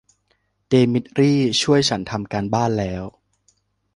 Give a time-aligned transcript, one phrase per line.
[0.69, 3.03] เดมิทรี่ช่วยฉันทำการบ้านแล้ว